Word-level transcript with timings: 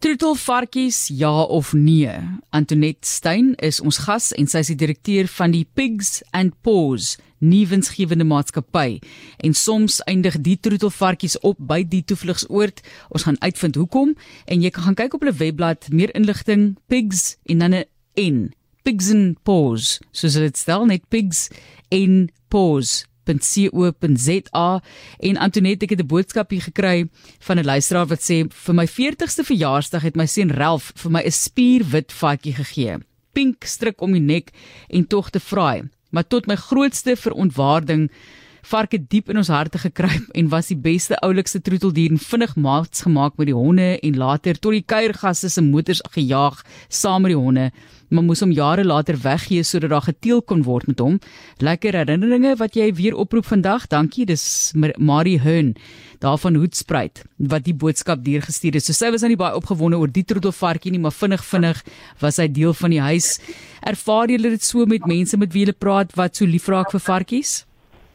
Troetelvarkies 0.00 1.10
ja 1.12 1.42
of 1.42 1.72
nee? 1.72 2.12
Antoinette 2.50 3.06
Stein 3.06 3.54
is 3.60 3.82
ons 3.84 3.98
gas 4.00 4.30
en 4.32 4.46
sy 4.48 4.62
is 4.64 4.70
die 4.72 4.76
direkteur 4.80 5.26
van 5.28 5.52
die 5.52 5.66
Pigs 5.76 6.22
and 6.32 6.54
Paws 6.64 7.18
nuwensgewende 7.44 8.24
maatskappy. 8.24 8.96
En 9.44 9.52
soms 9.52 9.98
eindig 10.08 10.38
die 10.40 10.56
troetelvarkies 10.56 11.36
op 11.44 11.60
by 11.60 11.82
die 11.84 12.00
toevlugsoord. 12.00 12.80
Ons 13.12 13.28
gaan 13.28 13.36
uitvind 13.44 13.76
hoekom 13.76 14.14
en 14.48 14.64
jy 14.64 14.72
kan 14.72 14.88
gaan 14.88 14.96
kyk 15.02 15.18
op 15.18 15.26
hulle 15.26 15.36
webblad 15.36 15.90
meer 15.92 16.14
inligting 16.16 16.78
pigs 16.88 17.36
en 17.44 17.60
dan 17.60 17.76
'n 17.76 17.84
n 18.16 18.40
pigs 18.82 19.12
and 19.12 19.36
paws 19.44 19.98
soos 20.12 20.32
dit 20.32 20.56
stel 20.56 20.86
net 20.86 21.04
pigs 21.12 21.50
in 21.92 22.30
paws 22.48 23.04
www.co.za 23.38 24.82
en 25.18 25.36
Antoinette 25.36 25.84
ek 25.84 25.90
het 25.90 26.02
'n 26.02 26.06
boodskap 26.06 26.50
hier 26.50 26.62
gekry 26.62 27.08
van 27.38 27.58
'n 27.58 27.64
luisteraar 27.64 28.06
wat 28.06 28.20
sê 28.20 28.48
vir 28.48 28.74
my 28.74 28.86
40ste 28.86 29.44
verjaarsdag 29.44 30.02
het 30.02 30.16
my 30.16 30.26
seun 30.26 30.50
Ralph 30.50 30.92
vir 30.96 31.10
my 31.10 31.22
'n 31.22 31.30
spierwit 31.30 32.12
vatjie 32.12 32.54
gegee. 32.54 32.98
Pink 33.32 33.64
stryk 33.64 34.00
om 34.02 34.12
die 34.12 34.20
nek 34.20 34.50
en 34.88 35.06
tog 35.06 35.30
te 35.30 35.40
vraai. 35.40 35.88
Maar 36.10 36.26
tot 36.26 36.46
my 36.46 36.56
grootste 36.56 37.16
verontwaarding 37.16 38.10
varke 38.62 38.98
diep 38.98 39.30
in 39.30 39.36
ons 39.36 39.48
harte 39.48 39.78
gekruip 39.78 40.28
en 40.38 40.48
was 40.48 40.66
die 40.66 40.76
beste 40.76 41.16
oulikste 41.24 41.60
troeteldier 41.60 42.10
en 42.10 42.18
vinnig 42.18 42.56
maats 42.56 43.02
gemaak 43.02 43.36
met 43.36 43.46
die 43.46 43.56
honde 43.56 43.98
en 44.00 44.16
later 44.16 44.58
tot 44.58 44.72
die 44.72 44.84
kuiergasse 44.84 45.48
se 45.48 45.62
motors 45.62 46.02
gejaag 46.10 46.62
saam 46.88 47.22
met 47.22 47.34
die 47.34 47.40
honde 47.40 47.70
maar 48.10 48.26
moes 48.26 48.42
hom 48.44 48.52
jare 48.52 48.84
later 48.84 49.16
weggee 49.22 49.62
sodat 49.62 49.90
daar 49.90 50.06
geteel 50.08 50.42
kon 50.42 50.62
word 50.66 50.86
met 50.90 50.98
hom. 50.98 51.18
Lekker 51.58 51.94
herinneringe 51.94 52.56
wat 52.60 52.76
jy 52.76 52.90
weer 52.94 53.16
oproep 53.16 53.46
vandag. 53.46 53.86
Dankie. 53.86 54.26
Dis 54.26 54.74
Marie 54.98 55.38
Hearn 55.40 55.74
daarvan 56.20 56.58
Hoedspruit 56.60 57.22
wat 57.50 57.64
die 57.64 57.74
boodskap 57.74 58.24
deur 58.24 58.44
gestuur 58.44 58.76
het. 58.76 58.84
So 58.84 58.92
sy 58.96 59.10
was 59.14 59.24
aan 59.24 59.34
die 59.34 59.40
baie 59.40 59.56
opgewonde 59.56 59.98
oor 59.98 60.10
die 60.12 60.24
troetelvarkie 60.24 60.92
nie, 60.92 61.00
maar 61.00 61.16
vinnig 61.16 61.44
vinnig 61.48 61.80
was 62.20 62.40
hy 62.42 62.48
deel 62.52 62.76
van 62.76 62.92
die 62.92 63.00
huis. 63.00 63.38
Ervaar 63.88 64.28
julle 64.32 64.52
dit 64.56 64.64
so 64.64 64.86
met 64.86 65.08
mense 65.08 65.38
met 65.40 65.52
wie 65.56 65.64
jy 65.64 65.76
praat 65.76 66.12
wat 66.20 66.36
so 66.36 66.48
lief 66.48 66.68
raak 66.68 66.92
vir 66.92 67.04
varkies? 67.06 67.60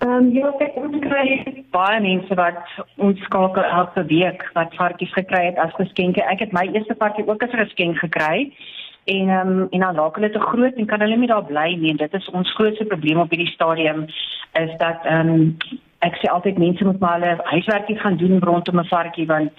Ehm 0.03 0.11
um, 0.11 0.31
ja, 0.35 0.51
ek 0.61 0.75
gekry 0.75 1.63
baie 1.73 1.99
mense 2.03 2.35
wat 2.37 2.59
ons 3.01 3.19
skakel 3.27 3.63
elke 3.63 4.03
week 4.11 4.43
wat 4.57 4.75
varkies 4.77 5.13
gekry 5.15 5.45
het 5.49 5.59
as 5.61 5.73
geskenke. 5.79 6.21
Ek 6.21 6.43
het 6.43 6.53
my 6.53 6.65
eerste 6.67 6.97
varkie 6.99 7.25
ook 7.27 7.43
as 7.43 7.53
'n 7.53 7.63
geskenk 7.63 7.97
gekry 8.03 8.51
en 9.05 9.29
ehm 9.29 9.49
um, 9.49 9.67
en 9.69 9.79
dan 9.79 9.95
raak 9.95 10.15
hulle 10.15 10.29
te 10.29 10.39
groot 10.39 10.73
en 10.73 10.85
kan 10.85 10.99
hulle 10.99 11.17
nie 11.17 11.27
daar 11.27 11.45
bly 11.45 11.75
nie. 11.79 11.89
En 11.89 11.97
dit 11.97 12.13
is 12.13 12.29
ons 12.29 12.53
grootste 12.53 12.85
probleem 12.85 13.19
op 13.19 13.29
hierdie 13.29 13.53
stadium 13.53 14.05
is 14.53 14.77
dat 14.77 15.05
ehm 15.05 15.29
um, 15.29 15.57
ek 15.99 16.17
sê 16.21 16.29
altyd 16.29 16.57
mense 16.57 16.85
moet 16.85 16.99
maar 16.99 17.19
hulle 17.19 17.37
huiswerkie 17.43 17.99
gaan 17.99 18.17
doen 18.17 18.39
rondom 18.39 18.79
'n 18.79 18.87
varkie 18.93 19.27
want 19.27 19.51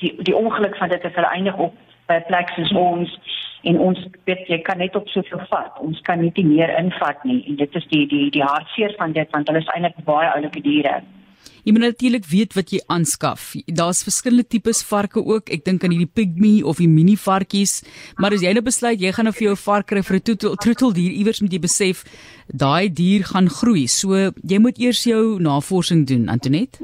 die 0.00 0.14
die 0.18 0.36
ongeluk 0.36 0.76
van 0.76 0.88
dit 0.88 1.04
is 1.04 1.14
hulle 1.14 1.30
eindig 1.36 1.56
op 1.56 1.74
by 2.06 2.14
'n 2.14 2.26
plek 2.26 2.48
soos 2.48 2.72
ons 2.72 3.18
en 3.62 3.78
ons 3.78 4.06
weet 4.24 4.46
jy 4.48 4.58
kan 4.58 4.78
net 4.78 4.96
op 4.96 5.08
soveel 5.08 5.40
vat. 5.48 5.78
Ons 5.80 6.00
kan 6.00 6.20
nie 6.20 6.44
meer 6.44 6.78
invat 6.78 7.24
nie 7.24 7.44
en 7.48 7.56
dit 7.56 7.74
is 7.74 7.86
die 7.86 8.06
die 8.06 8.30
die 8.30 8.42
hartseer 8.42 8.94
van 8.96 9.12
dit 9.12 9.30
want 9.30 9.46
hulle 9.46 9.58
is 9.58 9.72
eintlik 9.74 10.04
baie 10.04 10.32
oulike 10.34 10.60
diere 10.60 11.02
Jy 11.68 11.74
moet 11.76 11.82
natuurlik 11.84 12.24
weet 12.24 12.54
wat 12.56 12.70
jy 12.72 12.78
aanskaf. 12.88 13.50
Daar's 13.76 13.98
verskillende 14.00 14.46
tipes 14.48 14.78
varke 14.88 15.20
ook. 15.20 15.50
Ek 15.52 15.66
dink 15.66 15.82
aan 15.84 15.92
hierdie 15.92 16.08
pygmy 16.08 16.62
of 16.64 16.78
die 16.80 16.88
mini 16.88 17.12
varkies. 17.20 17.82
Maar 18.16 18.38
as 18.38 18.44
jy 18.46 18.54
nou 18.56 18.62
besluit 18.64 19.02
jy 19.04 19.10
gaan 19.12 19.28
nou 19.28 19.34
vir 19.36 19.50
jou 19.50 19.56
vark 19.66 19.90
kry 19.92 20.00
vir 20.00 20.16
'n 20.16 20.38
troeteldier, 20.64 21.12
iewers 21.12 21.42
moet 21.42 21.52
jy 21.52 21.60
besef 21.60 22.00
daai 22.48 22.88
dier 22.88 23.20
gaan 23.28 23.52
groei. 23.52 23.84
So 23.86 24.32
jy 24.40 24.58
moet 24.58 24.80
eers 24.80 25.04
jou 25.04 25.36
navorsing 25.40 26.06
doen, 26.06 26.28
Antoinette. 26.28 26.80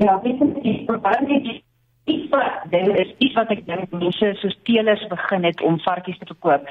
Ja, 0.00 0.16
weet 0.24 0.40
jy, 0.64 0.84
probeer 0.86 1.60
iets 2.04 2.28
wat 2.30 2.64
dit 2.70 2.88
is 2.88 3.12
iets 3.18 3.34
wat 3.34 3.50
ek 3.50 3.66
dink 3.66 3.92
mense 3.92 4.32
soos 4.40 4.56
teelers 4.64 5.06
begin 5.08 5.44
het 5.44 5.60
om 5.60 5.78
varkies 5.80 6.18
te 6.18 6.26
verkoop. 6.26 6.64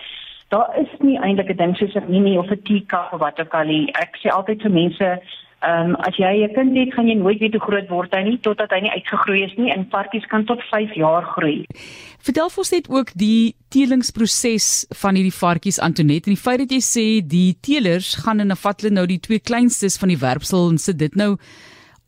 Daar 0.50 0.70
is 0.82 0.90
nie 1.00 1.20
eintlik 1.20 1.50
'n 1.50 1.58
ding 1.58 1.78
soos 1.78 1.94
'n 1.94 2.10
mini 2.10 2.38
of 2.38 2.50
'n 2.50 2.62
teacup 2.64 3.14
of 3.14 3.20
wat 3.20 3.40
ook 3.40 3.54
al 3.54 3.66
nie. 3.66 3.92
Ek 3.94 4.18
sê 4.18 4.30
altyd 4.30 4.62
vir 4.62 4.72
mense 4.72 5.22
Ehm 5.64 5.90
um, 5.90 5.96
as 6.04 6.18
jy 6.20 6.44
'n 6.44 6.54
kind 6.54 6.76
het, 6.76 6.94
gaan 6.94 7.08
jy 7.08 7.16
nooit 7.16 7.40
weet 7.40 7.54
hoe 7.56 7.62
groot 7.68 7.90
word 7.90 8.12
hy 8.12 8.24
nie 8.24 8.40
totdat 8.40 8.72
hy 8.72 8.80
nie 8.84 8.92
uitgegroei 8.92 9.44
is 9.44 9.56
nie. 9.56 9.72
En 9.72 9.88
varkies 9.90 10.26
kan 10.28 10.44
tot 10.46 10.60
5 10.72 10.96
jaar 10.96 11.24
groei. 11.24 11.66
Vertel 12.20 12.50
ons 12.58 12.72
net 12.72 12.90
ook 12.90 13.14
die 13.16 13.56
teelingsproses 13.70 14.86
van 15.02 15.16
hierdie 15.16 15.40
varkies 15.40 15.80
Antoinette 15.80 16.28
en 16.30 16.36
die 16.36 16.44
feit 16.44 16.60
dat 16.60 16.72
jy 16.72 16.82
sê 16.84 17.06
die 17.28 17.56
teelers 17.62 18.16
gaan 18.26 18.40
en 18.40 18.56
vat 18.56 18.82
hulle 18.82 18.94
nou 18.94 19.06
die 19.08 19.20
twee 19.20 19.40
kleinstes 19.40 19.98
van 19.98 20.10
die 20.10 20.20
werpsel 20.20 20.70
en 20.70 20.78
sit 20.78 21.00
dit 21.00 21.16
nou 21.16 21.38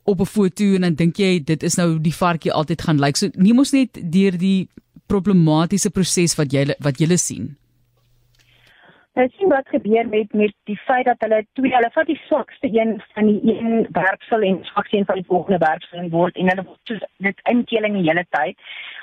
op 0.03 0.19
'n 0.19 0.25
foto 0.25 0.63
en 0.75 0.81
dan 0.81 0.95
dink 0.95 1.16
jy 1.17 1.39
dit 1.39 1.63
is 1.63 1.77
nou 1.77 1.99
die 1.99 2.13
varkie 2.13 2.51
altyd 2.51 2.81
gaan 2.81 2.99
lyk. 2.99 3.16
So 3.16 3.29
neem 3.33 3.57
ons 3.57 3.72
net 3.72 4.11
deur 4.11 4.37
die 4.37 4.67
problematiese 5.07 5.89
proses 5.89 6.35
wat 6.35 6.51
jy 6.51 6.75
wat 6.79 6.99
jy 6.99 7.16
sien. 7.16 7.55
Nou 9.15 9.29
sien 9.31 9.47
wat 9.47 9.67
gebeur 9.71 10.07
met 10.07 10.33
met 10.33 10.53
die 10.63 10.77
feit 10.77 11.05
dat 11.05 11.21
hulle 11.23 11.45
twee 11.53 11.71
hulle 11.71 11.89
vat 11.93 12.09
die 12.11 12.19
swakste 12.25 12.67
een 12.67 12.89
van 13.13 13.25
die 13.25 13.53
een 13.59 13.87
werpsel 13.91 14.41
en 14.41 14.57
swakste 14.67 14.97
een 14.97 15.05
van 15.05 15.15
die 15.15 15.25
volgende 15.27 15.57
werpsel 15.57 15.97
en 15.97 16.09
word 16.09 16.35
en 16.35 16.49
hulle 16.51 16.65
word 16.67 17.05
dit 17.27 17.39
inkeling 17.51 17.95
die 17.95 18.09
hele 18.09 18.25
tyd 18.29 18.59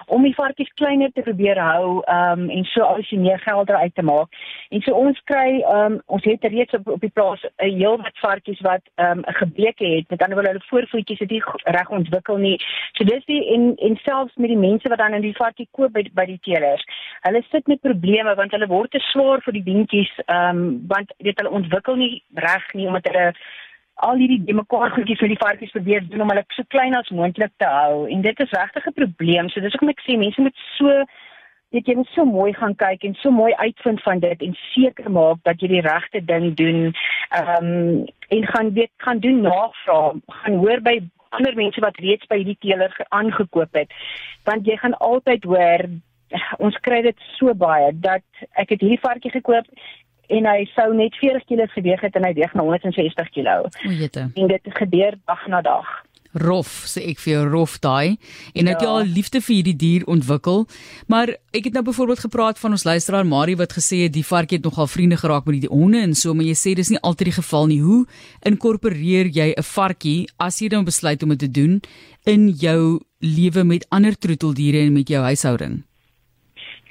om 0.07 0.27
die 0.27 0.35
varkies 0.35 0.73
kleiner 0.81 1.13
te 1.15 1.25
probeer 1.25 1.57
hou 1.63 2.03
um 2.13 2.43
en 2.51 2.67
so 2.73 2.85
as 2.85 3.09
jy 3.09 3.19
meer 3.23 3.41
geld 3.41 3.71
uit 3.71 3.95
te 3.95 4.05
maak. 4.05 4.29
En 4.69 4.85
so 4.85 4.99
ons 4.99 5.21
kry 5.31 5.63
um 5.77 5.97
ons 6.13 6.29
het 6.29 6.45
reeds 6.45 6.77
op 6.77 6.93
op 6.97 7.01
die 7.01 7.13
plaas 7.15 7.47
'n 7.57 7.73
heel 7.79 7.97
wat 8.03 8.21
varkies 8.25 8.61
wat 8.69 8.85
um 8.97 9.25
'n 9.25 9.39
gebreke 9.41 9.87
het. 9.95 10.11
Met 10.11 10.23
ander 10.23 10.37
woorde 10.37 10.53
hulle 10.53 10.69
voorvoetjies 10.69 11.19
het 11.25 11.31
nie 11.31 11.43
reg 11.65 11.89
ontwikkel 11.91 12.37
nie. 12.37 12.59
So 12.93 13.05
dis 13.05 13.25
die 13.25 13.43
en 13.55 13.75
en 13.77 13.97
selfs 14.05 14.37
met 14.37 14.49
die 14.49 14.63
mense 14.69 14.89
wat 14.89 14.99
dan 14.99 15.15
in 15.15 15.23
die 15.23 15.37
varkie 15.37 15.69
koop 15.71 15.93
by 15.93 16.05
by 16.13 16.27
die 16.27 16.41
teelers. 16.41 16.85
Hulle 17.21 17.43
sit 17.51 17.67
met 17.67 17.81
probleme 17.81 18.35
want 18.35 18.51
hulle 18.51 18.67
word 18.67 18.91
te 18.91 18.99
swaar 18.99 19.41
vir 19.41 19.53
die 19.53 19.63
beentjies 19.63 20.02
um 20.27 20.63
want 20.89 21.13
weet 21.19 21.39
hulle 21.41 21.59
ontwikkel 21.61 21.97
nie 21.97 22.23
reg 22.35 22.65
nie 22.75 22.87
omdat 22.87 23.11
hulle 23.11 23.33
al 23.95 24.17
hierdie 24.17 24.41
die 24.47 24.57
mekaar 24.57 24.91
goedjies 24.95 25.21
vir 25.23 25.31
die 25.33 25.43
varkies 25.43 25.75
probeer 25.75 26.07
doen 26.09 26.25
om 26.25 26.33
hulle 26.33 26.45
so 26.57 26.67
klein 26.75 26.97
as 26.99 27.11
moontlik 27.11 27.53
te 27.63 27.69
hou 27.69 28.07
en 28.09 28.23
dit 28.23 28.41
is 28.41 28.57
regtig 28.57 28.87
'n 28.87 28.99
probleem. 29.01 29.49
So 29.49 29.61
dis 29.61 29.73
hoekom 29.73 29.93
ek 29.95 30.03
sê 30.07 30.17
mense 30.19 30.41
moet 30.41 30.59
so 30.79 31.05
weet 31.73 31.89
jy 31.89 31.95
moet 31.97 32.13
so 32.15 32.25
mooi 32.25 32.53
gaan 32.53 32.75
kyk 32.77 33.05
en 33.05 33.15
so 33.21 33.31
mooi 33.31 33.53
uitvind 33.55 34.03
van 34.03 34.19
dit 34.21 34.43
en 34.43 34.55
seker 34.75 35.11
maak 35.11 35.41
dat 35.49 35.61
jy 35.61 35.69
die 35.69 35.87
regte 35.89 36.25
ding 36.25 36.55
doen. 36.55 36.93
Ehm 37.31 37.65
um, 37.65 38.07
en 38.29 38.47
gaan 38.47 38.73
weet 38.73 38.93
gaan 38.97 39.19
doen 39.19 39.41
navraag, 39.41 40.15
gaan 40.27 40.57
hoor 40.65 40.81
by 40.81 41.01
ander 41.37 41.55
mense 41.57 41.81
wat 41.81 41.97
reeds 41.97 42.29
by 42.29 42.37
hierdie 42.43 42.61
teeler 42.61 42.93
aangekoop 43.09 43.73
het. 43.73 43.93
Want 44.45 44.67
jy 44.67 44.77
gaan 44.77 44.97
altyd 44.99 45.45
hoor 45.45 45.89
ons 46.65 46.79
kry 46.87 47.03
dit 47.03 47.27
so 47.39 47.55
baie 47.55 47.91
dat 47.95 48.25
ek 48.53 48.75
het 48.75 48.81
hierdie 48.81 49.03
varkie 49.03 49.33
gekoop 49.35 49.69
en 50.33 50.49
hy 50.49 50.65
sou 50.77 50.93
net 50.97 51.17
40 51.21 51.45
kg 51.49 51.69
geweg 51.75 52.07
het 52.07 52.17
en 52.17 52.25
hy 52.29 52.33
weeg 52.39 52.55
nou 52.57 52.69
160 52.71 53.35
kg. 53.35 53.59
O, 53.69 53.93
jette. 53.93 54.31
En 54.33 54.49
dit 54.49 54.73
gebeur 54.79 55.19
dag 55.27 55.47
na 55.53 55.61
dag. 55.65 55.91
Rof, 56.33 56.69
sê 56.89 57.03
ek 57.11 57.19
vir 57.21 57.33
jou 57.35 57.41
rof 57.53 57.75
daai. 57.85 58.17
En 58.57 58.65
ja. 58.65 58.73
het 58.73 58.81
jy 58.81 58.89
al 58.89 59.11
liefde 59.19 59.43
vir 59.45 59.55
hierdie 59.59 59.77
dier 59.77 60.07
ontwikkel? 60.09 60.65
Maar 61.13 61.35
ek 61.53 61.69
het 61.69 61.77
nou 61.77 61.85
byvoorbeeld 61.85 62.25
gepraat 62.25 62.61
van 62.63 62.73
ons 62.73 62.87
luisteraar 62.89 63.29
Marie 63.29 63.59
wat 63.61 63.77
gesê 63.77 64.07
het 64.07 64.15
die 64.17 64.25
varkie 64.25 64.57
het 64.57 64.65
nogal 64.65 64.89
vriende 64.89 65.21
geraak 65.21 65.45
met 65.45 65.61
die 65.67 65.73
honde 65.73 66.01
en 66.01 66.17
so, 66.17 66.33
maar 66.33 66.49
jy 66.49 66.57
sê 66.57 66.73
dis 66.79 66.95
nie 66.95 67.03
altyd 67.05 67.35
die 67.35 67.37
geval 67.37 67.69
nie. 67.69 67.83
Hoe 67.85 68.07
inkorporeer 68.49 69.29
jy 69.29 69.53
'n 69.53 69.69
varkie 69.77 70.29
as 70.39 70.61
jy 70.61 70.73
dan 70.73 70.89
besluit 70.89 71.23
om 71.23 71.37
dit 71.37 71.39
te 71.39 71.51
doen 71.51 71.81
in 72.25 72.49
jou 72.49 73.01
lewe 73.21 73.65
met 73.65 73.87
ander 73.91 74.17
troeteldiere 74.17 74.87
en 74.87 74.93
met 74.93 75.09
jou 75.09 75.21
huishouding? 75.21 75.83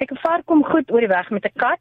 Kyk, 0.02 0.12
'n 0.12 0.22
vark 0.26 0.46
kom 0.46 0.64
goed 0.66 0.90
oor 0.90 1.00
die 1.00 1.14
weg 1.14 1.30
met 1.30 1.46
'n 1.46 1.58
kat 1.58 1.80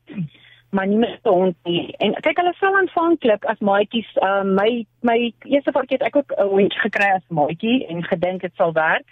maar 0.71 0.87
nie 0.87 0.97
met 0.97 1.19
'n 1.23 1.29
hond 1.29 1.55
nie. 1.63 1.95
En 1.97 2.13
kyk 2.13 2.37
hulle 2.37 2.53
sal 2.57 2.75
aanvanklik 2.75 3.45
as 3.45 3.59
maatjies, 3.59 4.11
uh, 4.15 4.43
my 4.43 4.85
my 5.01 5.33
eerste 5.43 5.71
varkie 5.71 5.97
het 5.97 6.07
ek 6.07 6.15
ook 6.15 6.31
'n 6.37 6.47
hond 6.47 6.73
gekry 6.73 7.09
as 7.15 7.27
maatjie 7.27 7.87
en 7.87 8.03
gedink 8.03 8.41
dit 8.41 8.55
sal 8.55 8.73
werk. 8.73 9.03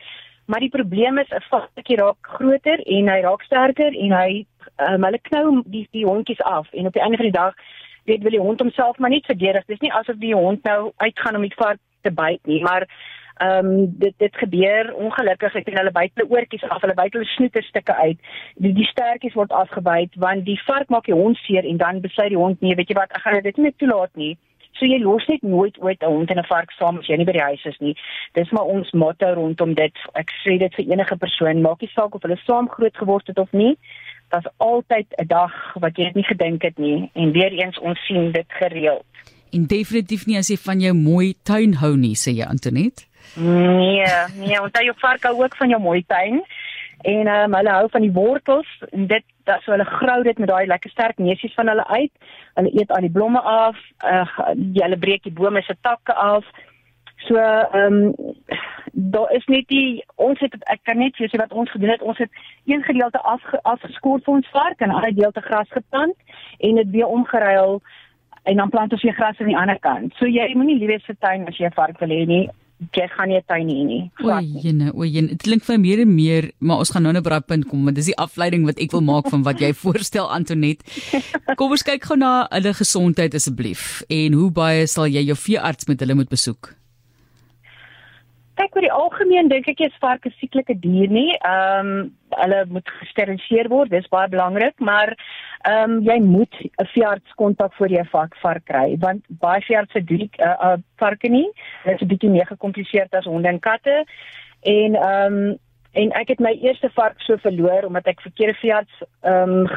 Maar 0.46 0.60
die 0.60 0.70
probleem 0.70 1.18
is 1.18 1.30
'n 1.30 1.44
varkie 1.50 1.98
raak 1.98 2.18
groter 2.22 2.80
en 2.80 3.08
hy 3.08 3.20
raak 3.22 3.42
sterker 3.42 3.94
en 3.94 4.12
hy 4.12 4.46
um, 4.78 5.04
hulle 5.04 5.20
knou 5.22 5.62
die 5.66 5.88
die 5.92 6.06
hondjies 6.06 6.42
af 6.42 6.74
en 6.74 6.86
op 6.86 6.94
die 6.94 7.02
einde 7.02 7.18
van 7.18 7.26
die 7.26 7.40
dag 7.42 7.54
weet 8.06 8.22
wil 8.22 8.32
die 8.32 8.46
hond 8.48 8.60
homself 8.60 8.98
maar 8.98 9.10
net 9.10 9.26
verdedig. 9.26 9.66
Dis 9.66 9.80
nie 9.80 9.94
asof 9.94 10.16
die 10.16 10.36
hond 10.36 10.64
nou 10.64 10.92
uitgaan 10.98 11.36
om 11.36 11.42
die 11.42 11.56
vark 11.56 11.80
te 12.02 12.12
byt 12.12 12.46
nie, 12.46 12.62
maar 12.62 12.88
Ehm 13.40 13.66
um, 13.66 13.98
dit 14.00 14.14
dit 14.18 14.36
gebeur 14.36 14.94
ongelukkig 14.94 15.54
ek 15.56 15.68
sien 15.70 15.78
hulle 15.80 15.92
byt 15.96 16.12
hulle 16.16 16.32
oortjies 16.34 16.66
af, 16.68 16.82
hulle 16.84 16.96
byt 16.98 17.14
hulle 17.16 17.28
snoeterstukke 17.36 17.96
uit. 17.96 18.20
Die 18.66 18.74
die 18.76 18.88
stertjies 18.90 19.38
word 19.40 19.56
afgebyt 19.56 20.18
want 20.20 20.44
die 20.46 20.60
vark 20.66 20.92
maak 20.92 21.08
die 21.08 21.16
hond 21.16 21.40
seer 21.46 21.64
en 21.64 21.80
dan 21.80 22.02
besluit 22.04 22.34
die 22.34 22.42
hond 22.42 22.60
nee, 22.62 22.76
weet 22.76 22.92
jy 22.92 22.98
wat, 23.00 23.16
ek 23.16 23.24
gaan 23.24 23.40
dit 23.46 23.62
nie 23.64 23.72
toelaat 23.80 24.12
nie. 24.20 24.34
So 24.76 24.88
jy 24.88 25.00
los 25.04 25.26
net 25.32 25.42
nooit 25.44 25.80
ooit 25.80 26.04
'n 26.04 26.12
hond 26.12 26.32
en 26.32 26.40
'n 26.40 26.52
vark 26.52 26.72
saam 26.72 27.00
as 27.00 27.08
jy 27.08 27.18
nie 27.18 27.30
by 27.32 27.36
die 27.40 27.48
huis 27.48 27.66
is 27.66 27.80
nie. 27.80 27.96
Dis 28.34 28.52
maar 28.52 28.68
ons 28.76 28.92
motto 28.92 29.34
rondom 29.34 29.74
dit. 29.74 29.96
Ek 30.16 30.32
sê 30.44 30.60
dit 30.60 30.76
vir 30.76 30.86
enige 30.92 31.16
persoon, 31.16 31.62
maak 31.62 31.82
nie 31.82 31.92
saak 31.96 32.16
of 32.16 32.22
hulle 32.22 32.40
saam 32.44 32.70
groot 32.70 32.98
geword 32.98 33.28
het 33.28 33.40
of 33.40 33.52
nie. 33.52 33.78
Daar's 34.30 34.52
altyd 34.58 35.08
'n 35.18 35.28
dag 35.28 35.54
wat 35.80 35.98
jy 35.98 36.12
nie 36.14 36.24
gedink 36.24 36.62
het 36.62 36.78
nie 36.78 37.10
en 37.14 37.32
weer 37.32 37.52
eens 37.52 37.80
ons 37.80 38.00
sien 38.06 38.32
dit 38.32 38.48
gereeld. 38.48 39.06
En 39.52 39.66
definitief 39.66 40.26
nie 40.26 40.38
as 40.38 40.50
jy 40.50 40.58
van 40.58 40.80
jou 40.80 40.94
mooi 40.94 41.34
tuin 41.44 41.74
hou 41.74 41.96
nie, 41.98 42.16
sê 42.16 42.32
jy 42.32 42.46
Antoinette. 42.46 43.09
Nee, 43.36 44.04
nee, 44.36 44.62
onthou 44.62 44.84
jou 44.84 44.96
vark 44.98 45.24
hou 45.24 45.36
ook 45.44 45.56
van 45.56 45.70
jou 45.70 45.82
mooi 45.82 46.04
tuin. 46.08 46.44
En 47.02 47.28
um, 47.28 47.54
hulle 47.54 47.70
hou 47.72 47.88
van 47.90 48.02
die 48.02 48.12
wortels 48.12 48.72
en 48.92 49.08
dit 49.08 49.24
dat 49.44 49.62
so 49.64 49.72
hulle 49.72 49.86
grou 49.86 50.24
dit 50.24 50.38
met 50.38 50.50
daai 50.50 50.66
lekker 50.68 50.90
sterk 50.90 51.18
neusies 51.18 51.54
van 51.54 51.68
hulle 51.72 51.88
uit. 51.88 52.12
Hulle 52.54 52.74
eet 52.80 52.92
al 52.92 53.06
die 53.08 53.12
blomme 53.12 53.40
af, 53.40 53.78
uh, 54.04 54.26
hulle 54.74 54.98
breek 54.98 55.24
die 55.24 55.34
bome 55.34 55.62
se 55.62 55.76
takke 55.82 56.14
af. 56.14 56.46
So 57.28 57.36
ehm 57.36 57.94
um, 57.94 58.36
daar 58.92 59.32
is 59.32 59.46
net 59.46 59.68
die 59.68 60.04
ons 60.16 60.40
het 60.40 60.56
ek 60.74 60.80
kan 60.84 60.98
net 60.98 61.16
sê 61.16 61.38
wat 61.38 61.54
ons 61.54 61.72
gedoen 61.72 61.92
het 61.94 62.02
ons 62.02 62.18
het 62.18 62.32
een 62.66 62.84
gedeelte 62.84 63.20
af 63.22 63.44
afgeskoor 63.62 64.20
vir 64.26 64.34
ons 64.34 64.50
vark 64.52 64.82
en 64.82 64.90
ander 64.90 65.12
gedeelte 65.12 65.42
gras 65.42 65.70
geplant 65.70 66.16
en 66.58 66.76
dit 66.76 66.90
weer 66.90 67.08
omgeruil 67.08 67.82
en 68.44 68.56
dan 68.56 68.70
plant 68.70 68.94
ons 68.94 69.04
weer 69.04 69.14
gras 69.14 69.40
aan 69.40 69.52
die 69.52 69.58
ander 69.58 69.80
kant. 69.80 70.14
So 70.18 70.26
jy 70.26 70.48
moenie 70.56 70.80
liewe 70.80 71.00
se 71.06 71.16
tuin 71.20 71.48
as 71.48 71.58
jy 71.58 71.66
'n 71.66 71.78
vark 71.80 72.00
wil 72.00 72.10
hê 72.10 72.26
nie. 72.26 72.50
Jy 72.80 73.06
gaan 73.12 73.28
nie 73.28 73.42
tuin 73.44 73.68
hê 73.68 73.82
nie. 73.84 74.02
O, 74.24 74.32
jene, 74.64 74.94
o, 74.96 75.04
jene. 75.04 75.34
Dit 75.34 75.44
klink 75.44 75.66
vir 75.68 75.82
meer 75.84 76.04
en 76.06 76.14
meer, 76.16 76.50
maar 76.64 76.80
ons 76.80 76.94
gaan 76.96 77.04
nou 77.04 77.12
net 77.12 77.26
by 77.26 77.34
daai 77.36 77.48
punt 77.52 77.68
kom 77.68 77.84
want 77.90 78.00
dis 78.00 78.08
die 78.08 78.16
afleiding 78.16 78.64
wat 78.70 78.80
ek 78.80 78.96
wil 78.96 79.04
maak 79.04 79.28
van 79.34 79.44
wat 79.44 79.60
jy 79.60 79.74
voorstel 79.84 80.32
Antonet. 80.32 80.86
Kom 81.60 81.76
ons 81.76 81.84
kyk 81.84 82.08
gou 82.08 82.16
na 82.20 82.48
hulle 82.54 82.72
gesondheid 82.80 83.36
asseblief 83.36 84.02
en 84.08 84.40
hoe 84.40 84.48
baie 84.56 84.88
sal 84.88 85.12
jy 85.12 85.28
jou 85.28 85.38
veearts 85.50 85.92
met 85.92 86.00
hulle 86.06 86.16
moet 86.22 86.32
besoek? 86.32 86.79
Kyk 88.70 88.78
oor 88.78 88.86
die 88.86 88.94
algemeen 88.94 89.50
dink 89.50 89.68
ek 89.68 89.80
jy's 89.82 89.96
varke 90.02 90.30
sieklike 90.38 90.76
dier 90.82 91.10
nie. 91.10 91.34
Ehm 91.42 91.90
um, 91.90 92.16
hulle 92.30 92.60
moet 92.70 92.90
gesteriliseer 93.00 93.66
word, 93.72 93.90
dis 93.90 94.06
baie 94.14 94.30
belangrik, 94.30 94.76
maar 94.80 95.16
ehm 95.66 95.98
um, 95.98 96.04
jy 96.06 96.20
moet 96.22 96.54
'n 96.62 96.86
veearts 96.94 97.34
kontak 97.36 97.74
voor 97.74 97.90
jy 97.90 98.02
'n 98.02 98.12
vark 98.12 98.36
vark 98.42 98.66
kry 98.66 98.98
want 99.00 99.26
baie 99.42 99.62
veeartse 99.62 100.04
doen 100.04 100.30
uh, 100.38 100.56
uh, 100.62 100.78
varke 100.98 101.30
nie. 101.30 101.50
Dit 101.86 101.96
is 101.96 102.02
'n 102.02 102.12
bietjie 102.14 102.30
meer 102.30 102.46
gekompliseerd 102.46 103.14
as 103.14 103.26
honde 103.26 103.48
en 103.48 103.60
katte. 103.60 104.06
En 104.62 104.96
ehm 104.96 105.34
um, 105.34 105.58
en 105.94 106.12
ek 106.12 106.28
het 106.28 106.40
my 106.40 106.54
eerste 106.62 106.90
vark 106.94 107.20
so 107.22 107.38
verloor 107.38 107.84
omdat 107.84 108.06
ek 108.06 108.22
verkeerde 108.22 108.54
veearts 108.62 109.04
ehm 109.22 109.50
um, 109.50 109.68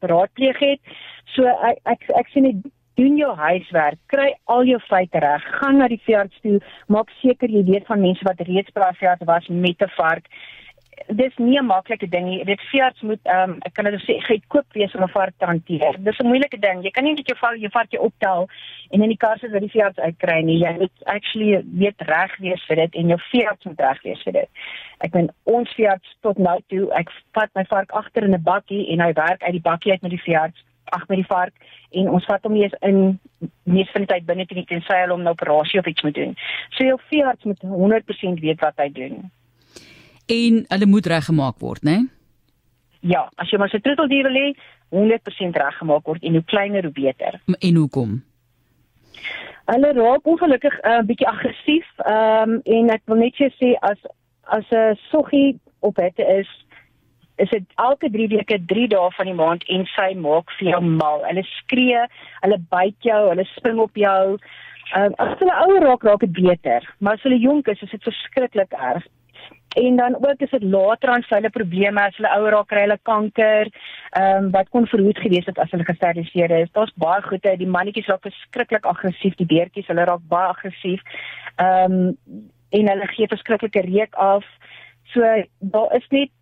geraadpleeg 0.00 0.58
het. 0.58 0.80
So 1.34 1.44
ek 1.44 1.78
ek 1.84 2.02
ek 2.16 2.28
sien 2.28 2.42
net 2.42 2.72
doen 2.98 3.16
jou 3.18 3.32
huiswerk, 3.38 3.98
kry 4.10 4.28
al 4.50 4.66
jou 4.66 4.78
feite 4.88 5.22
reg, 5.22 5.44
gaan 5.60 5.78
na 5.78 5.88
die 5.90 6.00
veearts 6.06 6.38
toe, 6.42 6.58
maak 6.90 7.10
seker 7.22 7.50
jy 7.52 7.64
weet 7.70 7.86
van 7.90 8.02
mense 8.02 8.26
wat 8.26 8.46
reeds 8.48 8.74
by 8.74 8.88
'n 8.90 9.00
veearts 9.02 9.28
was 9.32 9.48
met 9.48 9.82
'n 9.82 9.94
vark. 9.96 10.26
Dis 11.06 11.36
nie 11.36 11.58
'n 11.58 11.66
maklike 11.66 12.08
ding 12.08 12.26
nie. 12.26 12.44
Dit 12.44 12.60
veearts 12.72 13.00
moet 13.00 13.20
ehm 13.22 13.50
um, 13.50 13.58
ek 13.62 13.74
kan 13.74 13.84
dit 13.84 14.02
sê 14.02 14.18
goedkoop 14.26 14.66
wees 14.72 14.94
om 14.94 15.02
'n 15.02 15.08
vark 15.08 15.34
te 15.38 15.44
hanteer. 15.44 15.94
Dis 15.98 16.18
'n 16.18 16.26
moeilike 16.26 16.58
ding. 16.58 16.82
Jy 16.82 16.90
kan 16.90 17.04
nie 17.04 17.14
net 17.14 17.26
jou 17.26 17.38
vark 17.38 17.58
jou 17.58 17.70
varkie 17.70 18.00
optel 18.00 18.48
en 18.90 19.02
in 19.02 19.08
die 19.08 19.16
kar 19.16 19.38
sit 19.38 19.52
by 19.52 19.58
die 19.58 19.74
veearts 19.76 19.98
uitkry 19.98 20.42
nie. 20.42 20.58
Jy 20.58 20.72
moet 20.78 20.96
actually 21.04 21.62
weet 21.82 22.00
reg 22.02 22.36
wees 22.38 22.64
vir 22.66 22.76
dit 22.76 22.94
en 22.94 23.08
jou 23.08 23.20
veearts 23.30 23.64
moet 23.64 23.80
reg 23.80 24.02
wees 24.02 24.22
vir 24.22 24.32
dit. 24.32 24.48
Ek 24.98 25.10
ben 25.10 25.28
ons 25.44 25.74
veearts 25.74 26.16
tot 26.20 26.38
nou 26.38 26.60
toe, 26.66 26.90
ek 26.92 27.10
vat 27.32 27.50
my 27.54 27.64
vark 27.64 27.90
agter 27.90 28.24
in 28.24 28.34
'n 28.34 28.42
bakkie 28.42 28.90
en 28.92 29.00
hy 29.00 29.12
werk 29.12 29.42
uit 29.42 29.52
die 29.52 29.68
bakkie 29.70 29.92
uit 29.92 30.02
met 30.02 30.10
die 30.10 30.26
veearts 30.26 30.67
ag 30.90 31.08
met 31.08 31.18
die 31.20 31.26
vark 31.26 31.54
en 31.90 32.10
ons 32.10 32.24
vat 32.24 32.42
hom 32.42 32.54
eens 32.56 32.74
in 32.80 33.18
mees 33.62 33.90
van 33.92 34.04
die 34.04 34.12
tyd 34.12 34.26
binne 34.26 34.46
toe 34.46 34.64
tensy 34.64 35.00
hulle 35.00 35.12
hom 35.12 35.22
'n 35.22 35.34
operasie 35.34 35.80
of 35.80 35.86
iets 35.86 36.02
moet 36.02 36.14
doen. 36.14 36.36
So 36.70 36.84
jou 36.84 36.98
veearts 37.08 37.44
moet 37.44 37.62
100% 37.62 38.40
weet 38.40 38.60
wat 38.60 38.76
hy 38.76 38.88
doen. 38.92 39.30
En 40.26 40.64
hulle 40.68 40.86
moet 40.86 41.06
reggemaak 41.06 41.58
word, 41.58 41.82
né? 41.82 42.08
Ja, 43.00 43.30
as 43.36 43.50
jy 43.50 43.58
maar 43.58 43.68
se 43.68 43.80
troeteldier 43.80 44.22
wil 44.22 44.34
hê, 44.34 44.48
100% 44.88 45.56
reggemaak 45.56 46.06
word 46.06 46.22
en 46.22 46.32
hoe 46.32 46.44
kleiner 46.44 46.82
hoe 46.82 46.92
beter. 46.92 47.40
En 47.58 47.74
hoekom? 47.74 48.24
Hulle 49.64 49.92
raak 49.92 50.26
ongelukkig 50.26 50.74
'n 50.80 50.88
uh, 50.88 51.02
bietjie 51.06 51.28
aggressief, 51.28 51.88
ehm 51.96 52.50
um, 52.50 52.60
en 52.64 52.90
ek 52.90 53.02
wil 53.04 53.16
net 53.16 53.34
sê 53.36 53.74
as 53.80 53.98
as 54.42 54.64
'n 54.70 54.98
soggie 55.10 55.60
op 55.80 55.96
hette 55.96 56.24
is 56.24 56.48
is 57.42 57.50
dit 57.50 57.66
elke 57.76 58.10
3 58.10 58.28
weke 58.34 58.58
3 58.70 58.86
dae 58.94 59.10
van 59.16 59.30
die 59.30 59.36
maand 59.40 59.66
en 59.74 59.84
sy 59.94 60.08
maak 60.22 60.50
vir 60.58 60.72
jou 60.72 60.80
mal. 60.86 61.22
Hulle 61.28 61.44
skree, 61.56 62.06
hulle 62.42 62.58
byt 62.72 63.06
jou, 63.10 63.20
hulle 63.30 63.46
spring 63.54 63.78
op 63.84 64.00
jou. 64.00 64.38
Uh, 64.96 65.10
as 65.20 65.36
hulle 65.42 65.60
ouer 65.66 65.84
raak, 65.84 66.04
raak 66.08 66.24
dit 66.24 66.34
beter, 66.40 66.84
maar 66.98 67.18
as 67.18 67.24
hulle 67.26 67.40
jonk 67.42 67.68
is, 67.68 67.80
is 67.84 67.92
dit 67.92 68.08
verskriklik 68.08 68.72
erg. 68.72 69.06
En 69.76 69.96
dan 69.96 70.16
ook 70.16 70.40
is 70.40 70.50
dit 70.50 70.62
later 70.62 71.10
aan 71.12 71.24
hulle 71.28 71.50
probleme 71.52 72.00
as 72.00 72.16
hulle 72.16 72.30
ouer 72.38 72.56
raak, 72.56 72.70
kry 72.72 72.86
hulle 72.86 72.98
kanker, 73.10 73.68
ehm 74.16 74.46
um, 74.46 74.50
wat 74.54 74.70
kon 74.72 74.88
verhoed 74.88 75.20
gewees 75.20 75.46
het 75.50 75.60
as 75.60 75.70
hulle 75.76 75.84
gesteriliseer 75.84 76.54
is. 76.62 76.72
Daar's 76.72 76.94
baie 76.96 77.20
goeie, 77.22 77.56
die 77.60 77.68
mannetjies 77.76 78.08
raak 78.08 78.24
verskriklik 78.24 78.88
aggressief, 78.88 79.36
die 79.36 79.50
beertjies, 79.52 79.86
hulle 79.92 80.08
raak 80.08 80.24
baie 80.32 80.54
aggressief. 80.54 81.04
Ehm 81.56 82.00
um, 82.00 82.48
en 82.68 82.88
hulle 82.90 83.06
gee 83.14 83.28
verskriklike 83.28 83.80
reuk 83.86 84.14
af. 84.14 84.44
So 85.12 85.20
daar 85.58 85.94
is 85.96 86.08
net 86.12 86.32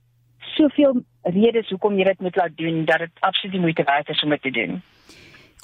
soveel 0.55 1.03
redes 1.23 1.71
hoekom 1.71 1.99
jy 1.99 2.05
dit 2.05 2.21
moet 2.21 2.37
laat 2.37 2.55
doen 2.57 2.85
dat 2.85 2.99
dit 2.99 3.11
absoluut 3.21 3.53
die 3.53 3.61
moeite 3.61 3.87
werd 3.87 4.09
is 4.09 4.23
om 4.23 4.31
dit 4.31 4.43
te 4.43 4.51
doen. 4.51 4.83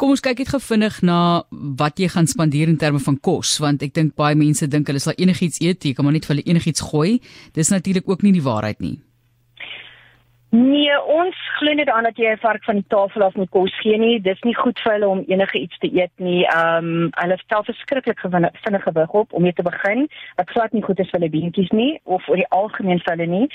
Kom 0.01 0.11
ons 0.11 0.25
kyk 0.25 0.41
net 0.43 0.49
gevinnig 0.51 1.03
na 1.05 1.45
wat 1.79 2.01
jy 2.01 2.09
gaan 2.09 2.27
spandeer 2.27 2.71
in 2.73 2.81
terme 2.81 2.99
van 2.99 3.19
kos 3.21 3.59
want 3.63 3.83
ek 3.87 3.95
dink 3.95 4.17
baie 4.19 4.35
mense 4.35 4.67
dink 4.67 4.89
hulle 4.91 5.03
sal 5.03 5.19
enigiets 5.21 5.61
eet, 5.61 5.85
jy 5.85 5.95
kan 5.95 6.09
maar 6.09 6.17
net 6.17 6.27
vir 6.27 6.37
hulle 6.37 6.49
enigiets 6.49 6.83
gooi. 6.91 7.21
Dis 7.55 7.71
natuurlik 7.71 8.09
ook 8.09 8.25
nie 8.27 8.33
die 8.33 8.45
waarheid 8.45 8.81
nie. 8.81 8.97
Nee, 10.53 10.93
ons 11.09 11.37
glo 11.57 11.73
net 11.73 11.89
aan 11.89 12.05
dat 12.05 12.19
jy 12.21 12.29
'n 12.29 12.43
vark 12.45 12.65
van 12.65 12.75
die 12.75 12.89
tafel 12.89 13.23
af 13.23 13.35
moet 13.35 13.51
kos 13.51 13.73
gee 13.81 13.99
nie. 13.99 14.21
Dis 14.21 14.41
nie 14.45 14.55
goed 14.55 14.81
vir 14.85 14.93
hulle 14.93 15.09
om 15.09 15.25
enige 15.27 15.59
iets 15.59 15.79
te 15.79 15.89
eet 15.89 16.13
nie. 16.17 16.45
Ehm 16.45 16.85
um, 16.85 17.09
hulle 17.11 17.39
stel 17.39 17.65
verskriklik 17.65 18.21
vinnige 18.21 18.83
gewig 18.83 19.11
op 19.11 19.33
om 19.33 19.43
mee 19.43 19.53
te 19.53 19.63
begin. 19.63 20.09
Wat 20.37 20.51
glad 20.51 20.73
nie 20.73 20.83
goed 20.83 20.99
is 20.99 21.09
vir 21.11 21.21
hulle 21.21 21.31
beentjies 21.31 21.71
nie 21.71 22.01
of 22.05 22.29
oor 22.29 22.37
die 22.37 22.49
algemeen 22.49 23.01
vir 23.01 23.17
hulle 23.17 23.27
nie. 23.27 23.49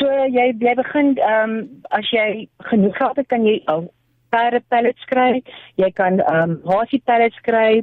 So 0.00 0.08
jy 0.32 0.46
jy 0.56 0.74
begin 0.78 1.16
ehm 1.20 1.50
um, 1.54 1.56
as 1.92 2.08
jy 2.08 2.48
genoeg 2.70 2.96
geld 2.96 3.18
het, 3.20 3.26
kan 3.28 3.44
jy 3.44 3.58
al 3.68 3.90
perde 4.32 4.62
pellets 4.72 5.08
kry. 5.12 5.42
Jy 5.76 5.90
kan 5.92 6.22
ehm 6.24 6.54
um, 6.56 6.60
hasie 6.72 7.02
pellets 7.04 7.40
kry. 7.44 7.82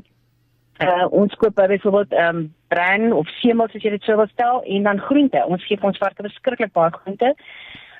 Uh, 0.81 1.05
ons 1.09 1.33
koop 1.41 1.55
byvoorbeeld 1.57 2.13
ehm 2.13 2.37
um, 2.41 2.53
bran 2.73 3.11
of 3.13 3.29
semels 3.41 3.75
as 3.75 3.85
jy 3.85 3.93
dit 3.93 4.09
sou 4.09 4.17
wil 4.17 4.29
stel 4.33 4.63
en 4.65 4.89
dan 4.89 5.03
groente. 5.09 5.43
Ons 5.45 5.65
gee 5.69 5.77
ons 5.81 6.01
varke 6.01 6.25
verskriklik 6.25 6.73
baie 6.73 6.95
groente. 6.95 7.35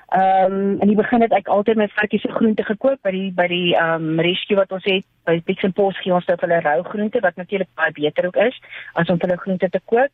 Ehm 0.08 0.52
um, 0.52 0.80
en 0.80 0.90
die 0.90 0.98
begin 0.98 1.22
het 1.22 1.34
ek 1.36 1.50
altyd 1.52 1.78
my 1.78 1.86
varkies 1.94 2.22
se 2.26 2.32
groente 2.32 2.64
gekoop 2.64 2.98
by 3.06 3.14
die 3.14 3.30
by 3.38 3.46
die 3.54 3.74
ehm 3.76 4.10
um, 4.14 4.20
rescue 4.24 4.58
wat 4.58 4.72
ons 4.72 4.86
het 4.90 5.06
by 5.28 5.38
Pick 5.46 5.62
and 5.68 5.78
Pause 5.78 6.02
gee 6.02 6.14
ons 6.16 6.26
dit 6.26 6.40
vir 6.40 6.48
hulle 6.48 6.62
rou 6.64 6.78
groente 6.90 7.20
wat 7.20 7.36
natuurlik 7.36 7.70
baie 7.76 7.92
beter 7.92 8.26
ook 8.26 8.38
is 8.48 8.56
as 8.94 9.10
om 9.14 9.22
hulle 9.22 9.36
groente 9.46 9.68
te 9.70 9.80
koop. 9.84 10.10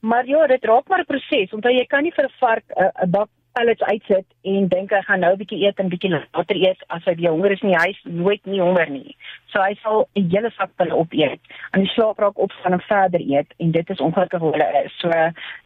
Maar 0.00 0.26
ja, 0.26 0.46
dit 0.46 0.64
raak 0.64 0.88
maar 0.88 1.00
'n 1.00 1.04
proses. 1.04 1.52
Onthou 1.52 1.72
jy 1.72 1.86
kan 1.86 2.02
nie 2.02 2.12
vir 2.12 2.24
'n 2.24 2.38
vark 2.38 2.64
'n 2.76 3.10
bak 3.10 3.28
pellets 3.56 3.84
uitsit 3.88 4.26
en 4.50 4.68
dink 4.72 4.92
hy 4.92 5.00
gaan 5.06 5.22
nou 5.24 5.32
'n 5.32 5.40
bietjie 5.40 5.62
eet 5.64 5.80
en 5.80 5.88
bietjie 5.92 6.10
later 6.12 6.56
eet 6.56 6.80
as 6.96 7.04
hy 7.08 7.14
weer 7.20 7.30
honger 7.30 7.52
is 7.52 7.62
nie. 7.62 7.76
Hy 7.76 7.88
is 7.94 8.02
nooit 8.04 8.42
nie 8.46 8.60
honger 8.60 8.90
nie. 8.90 9.16
So 9.52 9.60
hy 9.60 9.74
sal 9.82 10.08
'n 10.14 10.28
hele 10.30 10.50
sak 10.56 10.70
pille 10.76 10.94
opeet 10.94 11.40
en 11.72 11.80
die 11.80 11.92
slaap 11.94 12.18
raak 12.18 12.38
opstaan 12.38 12.76
en 12.76 12.84
verder 12.88 13.20
eet 13.20 13.54
en 13.58 13.72
dit 13.72 13.90
is 13.90 14.00
ongelukkig 14.00 14.40
hoe 14.40 14.52
hulle 14.52 14.84
is. 14.84 14.92
So 15.00 15.10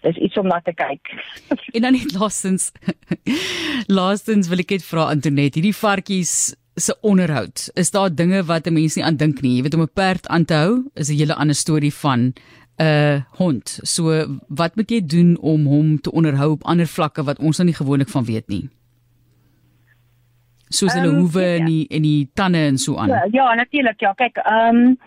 dis 0.02 0.16
iets 0.16 0.38
om 0.38 0.46
na 0.46 0.60
te 0.60 0.72
kyk. 0.72 1.02
en 1.74 1.82
dan 1.82 1.92
net 1.92 2.14
laastens 2.14 2.72
laastens 4.00 4.48
wil 4.48 4.58
ek 4.58 4.70
net 4.70 4.84
vra 4.84 5.10
Antoinette, 5.10 5.58
hierdie 5.58 5.76
varkies 5.76 6.54
se 6.80 6.94
onderhoud. 7.02 7.70
Is 7.74 7.90
daar 7.90 8.14
dinge 8.14 8.44
wat 8.44 8.66
'n 8.66 8.72
mens 8.72 8.96
nie 8.96 9.04
aan 9.04 9.16
dink 9.16 9.42
nie? 9.42 9.56
Jy 9.56 9.62
weet 9.62 9.74
om 9.74 9.82
'n 9.82 9.94
perd 9.94 10.28
aan 10.28 10.44
te 10.44 10.54
hou 10.54 10.90
is 10.94 11.10
'n 11.10 11.18
hele 11.18 11.34
ander 11.34 11.54
storie 11.54 11.94
van 11.94 12.32
'n 12.80 12.84
uh, 12.86 13.22
hond. 13.36 13.78
So 13.82 14.26
wat 14.48 14.76
moet 14.76 14.90
jy 14.90 15.00
doen 15.06 15.38
om 15.40 15.66
hom 15.66 16.00
te 16.00 16.12
onderhou 16.12 16.50
op 16.50 16.64
ander 16.64 16.86
vlakke 16.86 17.24
wat 17.24 17.38
ons 17.38 17.58
nou 17.58 17.68
nie 17.68 17.76
gewoonlik 17.76 18.08
van 18.08 18.24
weet 18.24 18.48
nie? 18.48 18.68
Soos 20.68 20.94
hulle 20.94 21.10
um, 21.12 21.18
hoewe 21.18 21.44
en 21.44 21.66
die 21.66 21.86
en 21.90 22.02
die 22.02 22.30
tande 22.34 22.58
en 22.58 22.78
so 22.78 22.96
aan. 22.96 23.08
Ja, 23.08 23.26
ja 23.30 23.54
natuurlik. 23.54 24.00
Ja, 24.00 24.12
kyk, 24.12 24.36
ehm 24.36 24.76
um, 24.76 24.98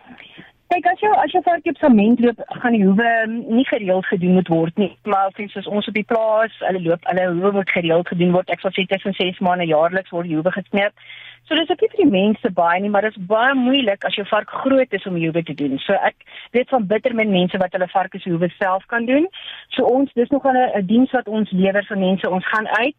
kyk 0.73 0.87
as 0.89 1.01
jy 1.03 1.09
as 1.21 1.33
jy 1.33 1.41
vir 1.45 1.59
'n 1.59 1.75
sement 1.79 2.21
loop, 2.23 2.39
gaan 2.61 2.73
die 2.73 2.85
hoewe 2.85 3.09
nie 3.57 3.65
gereeld 3.69 4.05
gedoen 4.09 4.41
word 4.49 4.77
nie. 4.77 4.91
Maar 5.05 5.27
of 5.27 5.51
soos 5.51 5.67
ons 5.67 5.87
op 5.87 5.93
die 5.93 6.09
plaas, 6.11 6.53
hulle 6.59 6.81
loop, 6.81 7.05
hulle 7.09 7.25
hoewe 7.27 7.51
moet 7.59 7.69
gereeld 7.69 8.07
gedoen 8.07 8.31
word. 8.33 8.49
Ek 8.49 8.61
sal 8.61 8.71
sê 8.71 8.85
tussen 8.87 9.13
6 9.13 9.39
maande 9.39 9.67
jaarliks 9.69 10.09
word 10.09 10.27
die 10.27 10.35
hoewe 10.35 10.51
gesmeer. 10.51 10.91
So 11.45 11.55
dis 11.55 11.69
ook 11.69 11.81
nie 11.81 11.89
vir 11.91 12.01
die 12.03 12.11
mense 12.11 12.49
baie 12.55 12.79
nie, 12.81 12.89
maar 12.89 13.05
dit 13.05 13.15
is 13.17 13.25
baie 13.27 13.53
moeilik 13.53 14.05
as 14.07 14.15
jou 14.15 14.25
vark 14.25 14.49
groot 14.49 14.93
is 14.93 15.05
om 15.05 15.17
joebe 15.17 15.43
te 15.43 15.53
doen. 15.53 15.77
So 15.85 15.93
ek 15.93 16.15
weet 16.55 16.69
van 16.69 16.87
bitter 16.87 17.13
min 17.13 17.31
mense 17.31 17.57
wat 17.61 17.73
hulle 17.75 17.87
varke 17.93 18.19
se 18.19 18.29
joebe 18.29 18.49
self 18.57 18.85
kan 18.87 19.05
doen. 19.05 19.27
So 19.75 19.85
ons 19.85 20.09
dis 20.13 20.29
nog 20.29 20.45
'n 20.47 20.85
diens 20.87 21.11
wat 21.11 21.27
ons 21.27 21.51
lewer 21.51 21.85
vir 21.85 21.97
mense. 21.97 22.29
Ons 22.29 22.47
gaan 22.47 22.67
uit 22.67 22.95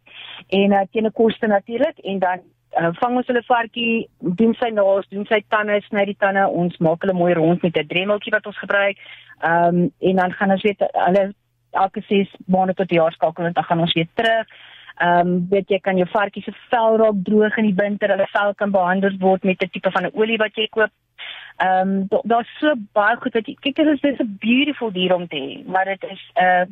en 0.49 0.71
uh, 0.71 0.85
teen 0.91 1.05
'n 1.05 1.11
koste 1.11 1.47
natuurlik 1.47 1.97
en 2.03 2.19
dan 2.19 2.39
uh, 2.79 2.91
vang 2.99 3.17
ons 3.17 3.27
hulle 3.27 3.43
varkie, 3.47 4.07
doen 4.19 4.53
sy 4.59 4.69
naels, 4.73 5.07
doen 5.09 5.25
sy 5.29 5.41
tande, 5.49 5.79
sny 5.87 6.05
die 6.05 6.17
tande, 6.19 6.45
ons 6.47 6.77
maak 6.79 7.01
hulle 7.05 7.17
mooi 7.17 7.33
rond 7.33 7.63
met 7.63 7.77
'n 7.77 7.87
dremmeltjie 7.87 8.35
wat 8.35 8.45
ons 8.45 8.57
gebruik. 8.57 8.97
Ehm 9.41 9.81
um, 9.81 9.91
en 9.99 10.15
dan 10.15 10.31
gaan 10.31 10.51
ons 10.51 10.61
weet 10.63 10.79
hulle 10.79 11.33
elke 11.71 12.01
6 12.07 12.31
maande 12.47 12.73
tot 12.73 12.91
jaar 12.91 13.11
skakel 13.11 13.45
en 13.45 13.53
dan 13.53 13.63
gaan 13.63 13.79
ons 13.79 13.93
weer 13.93 14.07
terug. 14.13 14.47
Ehm 14.95 15.27
um, 15.27 15.47
weet 15.49 15.69
jy 15.69 15.79
kan 15.79 15.97
jou 15.97 16.07
varkie 16.09 16.43
se 16.43 16.51
vel 16.69 16.97
raak 16.97 17.23
droog 17.23 17.57
in 17.57 17.65
die 17.69 17.79
winter, 17.83 18.09
hulle 18.09 18.27
vel 18.31 18.53
kan 18.53 18.71
behandel 18.71 19.17
word 19.19 19.43
met 19.43 19.63
'n 19.63 19.69
tipe 19.69 19.91
van 19.91 20.05
'n 20.05 20.15
olie 20.15 20.37
wat 20.37 20.55
jy 20.55 20.67
koop. 20.67 20.91
Ehm 21.57 21.89
um, 21.89 22.21
daar's 22.23 22.57
so 22.59 22.73
baie 22.93 23.15
goed 23.15 23.33
wat 23.33 23.47
jy 23.47 23.55
kyk 23.59 23.75
dit 23.75 23.87
is 23.87 24.01
dis 24.01 24.19
'n 24.19 24.37
beautiful 24.39 24.91
dier 24.91 25.15
om 25.15 25.27
te 25.27 25.35
hê, 25.35 25.67
maar 25.67 25.85
dit 25.85 26.03
is 26.03 26.21
'n 26.35 26.43
uh, 26.43 26.65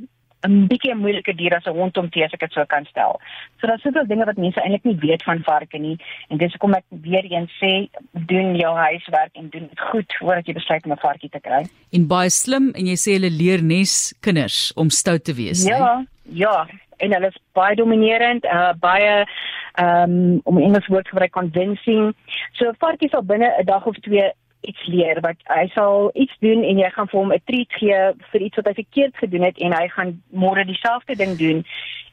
'n 0.47 0.67
bietjie 0.67 0.91
'n 0.93 1.01
moeilike 1.01 1.33
dier 1.35 1.55
as 1.55 1.65
'n 1.65 1.77
hond 1.77 1.97
om 1.97 2.09
te 2.09 2.23
as 2.23 2.33
ek 2.33 2.39
dit 2.39 2.51
sou 2.51 2.65
kan 2.65 2.85
stel. 2.85 3.19
So 3.59 3.67
daar's 3.67 3.81
soveel 3.81 4.07
dinge 4.07 4.25
wat 4.25 4.37
mense 4.37 4.61
eintlik 4.61 4.83
nie 4.85 4.97
weet 4.99 5.23
van 5.23 5.43
varke 5.43 5.77
nie 5.77 5.97
en 6.29 6.37
dis 6.37 6.51
hoekom 6.51 6.73
ek 6.73 6.85
weer 6.89 7.25
eens 7.25 7.51
sê 7.61 7.89
doen 8.11 8.55
jou 8.55 8.75
huiswerk 8.75 9.33
en 9.35 9.49
doen 9.49 9.67
dit 9.67 9.79
goed 9.79 10.13
voordat 10.19 10.45
jy 10.47 10.53
besluit 10.53 10.85
om 10.85 10.91
'n 10.91 10.97
varkie 11.07 11.29
te 11.29 11.39
kry. 11.39 11.65
En 11.91 12.07
baie 12.07 12.29
slim 12.29 12.71
en 12.75 12.85
jy 12.85 12.95
sê 12.95 13.13
hulle 13.13 13.29
leer 13.29 13.61
nes 13.63 14.13
kinders 14.21 14.73
om 14.75 14.89
stout 14.89 15.23
te 15.23 15.33
wees, 15.33 15.65
Ja, 15.65 15.77
né? 15.79 16.07
ja, 16.33 16.67
en 16.97 17.13
hulle 17.13 17.27
is 17.27 17.39
baie 17.53 17.75
dominerend, 17.75 18.45
uh, 18.45 18.73
baie 18.79 19.25
ehm 19.73 20.11
um, 20.11 20.41
om 20.43 20.57
'n 20.57 20.63
Engels 20.63 20.87
woord 20.87 21.07
gebruik 21.07 21.31
convincing. 21.31 22.13
So 22.53 22.69
'n 22.69 22.75
varkie 22.79 23.09
sal 23.09 23.23
binne 23.23 23.49
'n 23.59 23.65
dag 23.65 23.85
of 23.85 23.95
twee 23.95 24.31
iets 24.63 24.85
leer 24.85 25.19
wat 25.21 25.39
hy 25.51 25.65
sal 25.73 26.11
iets 26.13 26.35
doen 26.39 26.63
en 26.63 26.79
jy 26.81 26.89
gaan 26.93 27.09
vir 27.11 27.19
hom 27.19 27.33
'n 27.33 27.45
treat 27.45 27.73
gee 27.79 27.99
vir 28.31 28.41
iets 28.41 28.55
wat 28.55 28.67
hy 28.67 28.73
verkeerd 28.73 29.17
gedoen 29.17 29.43
het 29.49 29.57
en 29.57 29.73
hy 29.73 29.87
gaan 29.87 30.21
môre 30.31 30.65
dieselfde 30.65 31.15
ding 31.15 31.37
doen. 31.37 31.65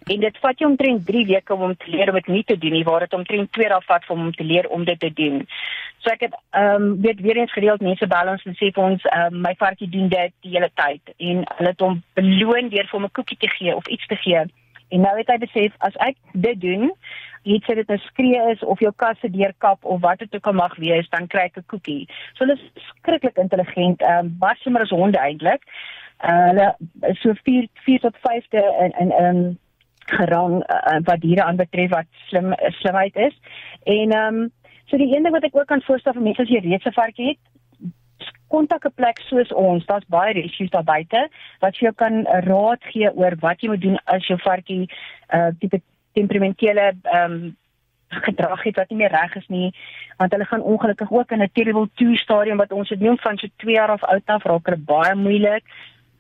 En 0.09 0.21
dit 0.21 0.39
vat 0.41 0.59
jou 0.59 0.71
omtrent 0.71 1.07
3 1.07 1.27
weke 1.27 1.55
om 1.55 1.61
hom 1.61 1.77
te 1.77 1.91
leer 1.91 2.09
om 2.09 2.15
dit 2.15 2.27
nie 2.27 2.45
te 2.45 2.59
doen 2.59 2.73
nie, 2.73 2.85
waar 2.85 3.01
dit 3.01 3.13
omtrent 3.13 3.53
2 3.53 3.69
dae 3.69 3.81
vat 3.87 4.05
vir 4.05 4.17
hom 4.17 4.27
om 4.27 4.33
te 4.33 4.45
leer 4.45 4.69
om 4.69 4.85
dit 4.85 5.01
te 5.01 5.13
doen. 5.13 5.47
So 6.01 6.11
ek 6.11 6.21
het 6.21 6.35
ehm 6.51 6.83
um, 6.83 7.01
weet 7.03 7.21
weer 7.21 7.37
eens 7.37 7.53
gereeld 7.53 7.81
mense 7.81 8.07
bel 8.07 8.29
ons 8.33 8.45
en 8.45 8.57
sê 8.57 8.71
vir 8.73 8.85
ons 8.85 9.05
ehm 9.05 9.35
um, 9.35 9.41
my 9.41 9.55
varkie 9.59 9.89
doen 9.89 10.09
dit 10.09 10.33
die 10.41 10.55
hele 10.57 10.71
tyd 10.75 11.15
en 11.17 11.45
hulle 11.57 11.73
het 11.75 11.81
hom 11.81 12.03
beloon 12.15 12.69
deur 12.73 12.89
vir 12.89 12.99
hom 12.99 13.05
'n 13.05 13.17
koekie 13.19 13.37
te 13.37 13.51
gee 13.59 13.77
of 13.77 13.87
iets 13.87 14.07
te 14.07 14.17
gee. 14.17 14.45
En 14.91 15.01
nou 15.07 15.17
het 15.19 15.29
hy 15.33 15.39
besef 15.43 15.75
as 15.87 15.97
ek 16.07 16.17
dit 16.33 16.61
doen, 16.61 16.91
iets 17.43 17.67
sê 17.67 17.75
dit 17.75 17.91
'n 17.91 17.99
skree 17.99 18.41
is 18.53 18.63
of 18.65 18.81
jou 18.81 18.93
kat 18.97 19.17
se 19.21 19.31
deurkap 19.31 19.85
of 19.85 20.01
wat 20.01 20.19
dit 20.19 20.35
ook 20.35 20.47
al 20.47 20.53
mag 20.53 20.77
wees, 20.77 21.09
dan 21.09 21.27
kry 21.27 21.47
ek 21.49 21.57
'n 21.57 21.67
koekie. 21.67 22.09
So 22.35 22.45
hulle 22.45 22.59
is 22.59 22.85
skrikkelik 22.89 23.37
intelligent, 23.37 24.03
ehm 24.03 24.27
um, 24.27 24.37
baie 24.39 24.57
slimmer 24.57 24.83
as 24.83 24.91
honde 24.91 25.19
eintlik. 25.19 25.63
Uh, 26.23 26.47
hulle 26.49 26.77
is 27.09 27.21
so 27.21 27.33
4 27.45 27.69
4 27.85 28.01
tot 28.01 28.17
5de 28.17 28.63
in 28.85 28.93
in 28.99 29.11
in 29.11 29.59
gerang 30.07 30.65
uh, 30.69 30.99
wat 31.05 31.21
diere 31.21 31.43
aanbetref 31.43 31.91
wat 31.91 32.07
slim 32.29 32.55
slimheid 32.81 33.17
is. 33.17 33.41
En 33.85 34.11
ehm 34.11 34.35
um, 34.35 34.51
so 34.85 34.97
die 34.97 35.17
een 35.17 35.23
ding 35.23 35.35
wat 35.35 35.45
ek 35.45 35.57
ook 35.57 35.67
kan 35.67 35.83
voorstel 35.83 36.13
vir 36.13 36.23
mense 36.23 36.43
as 36.43 36.49
jy 36.49 36.61
reeds 36.61 36.85
'n 36.85 36.93
varkie 36.93 37.29
het, 37.29 37.39
kontak 38.51 38.85
'n 38.87 38.95
plek 38.95 39.19
soos 39.29 39.53
ons. 39.53 39.87
Daar's 39.87 40.09
baie 40.09 40.33
rescues 40.33 40.71
daar 40.71 40.85
buite 40.85 41.29
wat 41.61 41.77
vir 41.77 41.87
jou 41.89 41.95
kan 41.95 42.27
raad 42.51 42.83
gee 42.93 43.09
oor 43.15 43.35
wat 43.41 43.61
jy 43.61 43.69
moet 43.69 43.81
doen 43.81 43.99
as 44.05 44.27
jou 44.27 44.39
varkie 44.39 44.85
uh 45.35 45.51
tipe 45.61 45.81
temperamentele 46.13 46.93
ehm 47.03 47.33
um, 47.33 47.57
gedrag 48.11 48.63
het 48.63 48.77
wat 48.77 48.89
nie 48.91 48.99
meer 48.99 49.13
reg 49.15 49.37
is 49.37 49.47
nie 49.49 49.71
want 50.19 50.33
hulle 50.33 50.45
gaan 50.45 50.63
ongelukkig 50.63 51.11
ook 51.11 51.31
in 51.31 51.43
'n 51.43 51.51
terrible 51.53 51.89
2 51.95 52.17
stadium 52.17 52.57
wat 52.57 52.73
ons 52.73 52.89
dit 52.89 53.01
noem 53.01 53.19
van 53.19 53.39
so 53.39 53.47
2 53.57 53.75
jaar 53.75 53.91
af 53.91 54.05
oud 54.05 54.27
af 54.27 54.45
raak 54.45 54.67
hulle 54.67 54.89
baie 54.95 55.15
moeilik. 55.15 55.65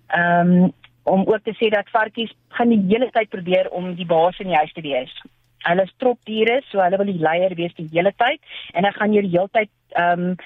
Ehm 0.06 0.62
um, 0.62 0.72
om 1.02 1.24
ook 1.26 1.42
te 1.42 1.54
sê 1.58 1.68
dat 1.68 1.90
varkies 1.90 2.32
gaan 2.48 2.68
die 2.68 2.84
hele 2.88 3.10
tyd 3.10 3.28
probeer 3.28 3.70
om 3.70 3.94
die 3.94 4.06
baas 4.06 4.38
in 4.38 4.46
die 4.46 4.56
huis 4.56 4.72
te 4.72 4.80
wees. 4.80 5.12
Hulle 5.58 5.82
is 5.82 5.94
tropdiere, 5.96 6.60
so 6.68 6.80
hulle 6.80 6.96
wil 6.96 7.06
die 7.06 7.20
leier 7.20 7.54
wees 7.54 7.74
die 7.74 7.88
hele 7.92 8.12
tyd 8.16 8.40
en 8.72 8.82
dan 8.82 8.92
gaan 8.92 9.12
jy 9.12 9.22
die 9.26 9.36
hele 9.36 9.48
tyd 9.52 9.70
ehm 9.88 10.26
um, 10.30 10.36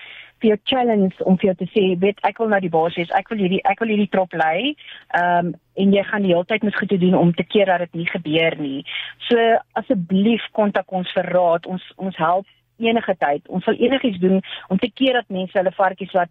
vir 0.45 0.53
jou 0.53 0.61
challenge 0.69 1.25
om 1.25 1.39
vir 1.41 1.51
jou 1.51 1.57
te 1.63 1.69
sê, 1.73 1.85
weet 2.01 2.21
ek 2.29 2.41
wil 2.43 2.53
nou 2.53 2.61
die 2.61 2.73
baas 2.73 2.97
wees. 3.01 3.13
Ek 3.17 3.31
wil 3.33 3.41
hierdie 3.41 3.63
ek 3.65 3.81
wil 3.81 3.95
hierdie 3.95 4.11
trop 4.13 4.33
lei. 4.37 4.75
Ehm 5.17 5.53
um, 5.53 5.55
en 5.75 5.91
jy 5.91 6.05
gaan 6.07 6.23
die 6.23 6.31
hele 6.31 6.47
tyd 6.47 6.63
moet 6.63 6.77
goed 6.79 6.93
doen 7.03 7.17
om 7.19 7.33
te 7.35 7.43
keer 7.43 7.67
dat 7.67 7.81
dit 7.83 7.97
nie 7.99 8.07
gebeur 8.07 8.55
nie. 8.63 8.85
So 9.27 9.41
asseblief 9.81 10.45
kontak 10.55 10.93
ons 10.95 11.11
vir 11.17 11.27
raad. 11.35 11.67
Ons 11.67 11.83
ons 11.97 12.21
help 12.23 12.47
enige 12.79 13.17
tyd. 13.19 13.43
Ons 13.49 13.67
sal 13.67 13.81
enigiets 13.83 14.21
doen 14.23 14.39
om 14.69 14.79
te 14.79 14.91
keer 14.95 15.19
dat 15.19 15.35
mense 15.35 15.59
hulle 15.59 15.75
varkies 15.75 16.15
wat 16.15 16.31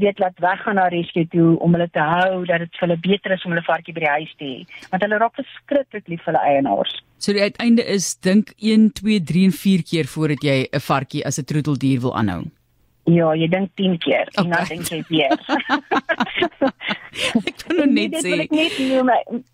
weet 0.00 0.22
laat 0.22 0.38
weggaan 0.38 0.78
na 0.78 0.86
rescue 0.88 1.26
toe 1.34 1.58
om 1.58 1.74
hulle 1.74 1.88
te 1.92 2.04
hou 2.12 2.44
dat 2.48 2.62
dit 2.62 2.78
vir 2.78 2.86
hulle 2.86 3.00
beter 3.08 3.34
is 3.34 3.44
om 3.44 3.52
hulle 3.54 3.66
varkie 3.66 3.94
by 3.96 4.04
die 4.04 4.14
huis 4.14 4.36
te 4.38 4.46
hê. 4.52 4.86
Want 4.92 5.04
hulle 5.04 5.18
raak 5.20 5.36
verskriklik 5.40 6.08
lief 6.12 6.22
vir 6.24 6.32
hulle 6.32 6.44
eienaars. 6.52 6.94
So 7.18 7.34
die 7.36 7.44
uiteinde 7.44 7.84
is 7.84 8.14
dink 8.24 8.54
1, 8.56 8.92
2, 9.02 9.18
3 9.32 9.44
en 9.50 9.58
4 9.58 9.84
keer 9.90 10.08
voordat 10.14 10.46
jy 10.46 10.58
'n 10.70 10.86
varkie 10.86 11.26
as 11.26 11.38
'n 11.38 11.44
troeteldier 11.44 12.00
wil 12.00 12.16
aanhou. 12.16 12.44
Ja, 13.10 13.30
jy 13.34 13.48
dink 13.50 13.70
10 13.80 13.96
keer 13.98 14.28
en 14.38 14.46
Okay. 14.46 14.56
dan 14.56 14.66
dink 14.68 14.90
jy 14.92 15.00
weer. 15.08 15.38
Ek 17.50 17.56
kan 17.64 17.76
nou 17.76 17.86
net 17.90 18.12
dit 18.14 18.22
sê 18.24 18.36
ek 18.44 18.52
net 18.54 18.76
noem. 18.90 19.10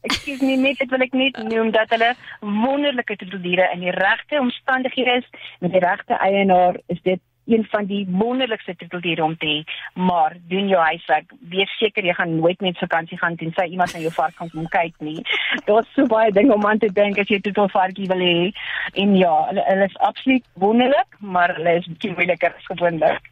Ekskuus 0.09 0.43
my, 0.45 0.57
net 0.61 0.83
dit 0.83 0.91
wil 0.93 1.05
ek 1.07 1.15
net 1.17 1.39
noem 1.49 1.71
dat 1.75 1.95
hulle 1.95 2.11
wonderlike 2.43 3.17
troeteldiere 3.23 3.71
in 3.75 3.87
die 3.87 3.95
regte 3.97 4.41
omstandighede 4.43 5.23
is 5.23 5.31
met 5.65 5.73
die 5.73 5.83
regte 5.85 6.19
eienaar 6.21 6.77
is 6.93 7.01
dit 7.07 7.23
een 7.47 7.65
van 7.71 7.87
die 7.87 8.07
wonderlikste 8.11 8.75
troeteldiere 8.77 9.23
om 9.23 9.37
te 9.39 9.47
hê. 9.47 9.59
Maar 9.95 10.37
doen 10.51 10.69
jou 10.69 10.81
huiswerk. 10.83 11.31
Wees 11.51 11.71
seker 11.79 12.05
jy 12.05 12.15
gaan 12.19 12.35
nooit 12.41 12.61
met 12.61 12.79
vakansie 12.79 13.19
gaan 13.19 13.37
tensy 13.39 13.69
iemand 13.71 13.95
na 13.95 14.03
jou 14.03 14.13
vark 14.19 14.35
gaan 14.37 14.51
kom 14.51 14.67
kyk 14.75 14.99
nie. 14.99 15.23
Daar's 15.69 15.89
so 15.95 16.07
baie 16.11 16.33
dinge 16.35 16.55
om 16.55 16.67
aan 16.67 16.83
te 16.83 16.91
dink 16.93 17.19
as 17.23 17.31
jy 17.31 17.39
'n 17.39 17.47
troetelvarkie 17.47 18.11
wil 18.11 18.27
hê. 18.27 18.51
En 18.95 19.17
ja, 19.17 19.35
hulle 19.49 19.65
hulle 19.71 19.87
is 19.87 19.99
absoluut 20.11 20.45
wonderlik, 20.55 21.21
maar 21.21 21.55
hulle 21.55 21.79
is 21.79 21.87
bietjie 21.87 22.15
moeiliker 22.19 22.55
as 22.59 22.71
gewoonlik. 22.75 23.23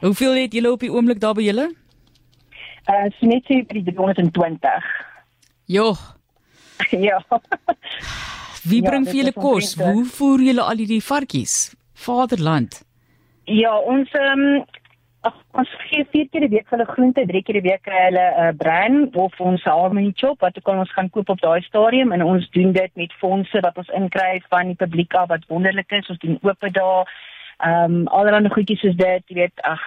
Hoeveel 0.00 0.34
het 0.34 0.52
julle 0.52 0.72
op 0.72 0.80
die 0.80 0.92
oomblik 0.92 1.20
daar 1.20 1.34
by 1.34 1.42
julle? 1.42 1.70
Uh, 2.84 3.08
so 3.16 3.26
net 3.26 3.44
sê 3.48 3.62
vir 3.64 3.80
die 3.80 3.94
320. 3.94 4.88
Jo, 5.66 5.94
ja. 7.08 7.20
wie 8.68 8.82
Ja, 8.82 8.90
bring 8.90 9.04
dit 9.04 9.12
vir 9.12 9.20
julle 9.22 9.32
kos? 9.32 9.74
Hoe 9.80 10.04
voer 10.04 10.44
julle 10.50 10.62
al 10.62 10.82
hierdie 10.82 11.02
varkies? 11.04 11.74
Vaderland. 11.94 12.82
Ja, 13.44 13.76
ons 13.78 14.10
ehm 14.12 14.48
um, 14.48 14.64
ons 15.56 15.70
gee 15.88 16.04
vier 16.12 16.26
keer 16.28 16.44
'n 16.44 16.50
week 16.52 16.68
hulle 16.68 16.84
groente, 16.84 17.22
drie 17.26 17.42
keer 17.42 17.56
'n 17.56 17.64
week 17.64 17.82
kry 17.82 18.00
hulle 18.08 18.26
'n 18.28 18.48
uh, 18.48 18.52
bran 18.60 19.08
of 19.14 19.40
ons 19.40 19.62
harmony 19.64 20.12
chop 20.16 20.40
wat 20.40 20.56
ook 20.58 20.68
al 20.68 20.82
ons 20.84 20.92
gaan 20.92 21.10
koop 21.10 21.28
op 21.28 21.40
daai 21.40 21.62
stadium 21.62 22.12
en 22.12 22.22
ons 22.22 22.50
doen 22.50 22.72
dit 22.72 22.90
met 22.96 23.12
fondse 23.20 23.60
wat 23.60 23.78
ons 23.78 23.88
inkry 23.88 24.42
van 24.50 24.66
die 24.66 24.80
publiek 24.84 25.14
af 25.14 25.28
wat 25.28 25.48
wonderlik 25.48 25.92
is. 25.92 26.08
Ons 26.08 26.18
doen 26.18 26.38
oop 26.42 26.60
dae. 26.60 27.04
Ehm 27.58 27.94
um, 27.94 28.06
allerlei 28.06 28.48
goedjies 28.48 28.80
soos 28.80 28.96
dit, 28.96 29.22
jy 29.26 29.34
weet, 29.34 29.60
ag 29.62 29.82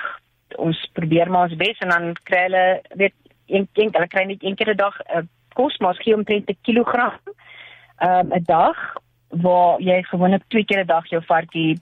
ons 0.55 0.89
probeer 0.93 1.29
maar 1.29 1.49
ons 1.49 1.59
bes 1.59 1.79
en 1.83 1.89
dan 1.89 2.13
kry 2.23 2.43
hulle 2.47 2.81
weet 2.95 3.15
een 3.47 3.67
ding, 3.73 3.91
hulle 3.93 4.07
kry 4.07 4.23
net 4.23 4.43
een 4.43 4.55
keer 4.55 4.73
'n 4.73 4.77
dag 4.77 4.95
'n 4.99 5.17
uh, 5.17 5.25
kos, 5.53 5.77
maar 5.77 5.89
ons 5.89 6.03
gee 6.03 6.15
omtrent 6.15 6.49
'n 6.49 6.57
kilogram 6.61 7.19
ehm 7.97 8.31
um, 8.31 8.33
'n 8.33 8.43
dag 8.45 8.77
waar 9.29 9.81
jy 9.81 10.03
gewoonlik 10.03 10.43
twee 10.47 10.65
keer 10.65 10.83
'n 10.83 10.87
dag 10.87 11.05
jou 11.09 11.21
varkie 11.25 11.79